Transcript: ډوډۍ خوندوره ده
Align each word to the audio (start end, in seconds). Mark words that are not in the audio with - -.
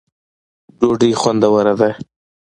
ډوډۍ 0.79 1.11
خوندوره 1.21 1.73
ده 1.79 1.89